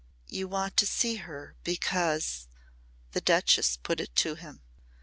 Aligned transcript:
"You 0.29 0.47
want 0.47 0.77
to 0.77 0.87
see 0.87 1.17
her 1.17 1.53
because?" 1.63 2.47
the 3.11 3.21
Duchess 3.21 3.77
put 3.77 3.99
it 3.99 4.15
to 4.15 4.33
him. 4.33 4.63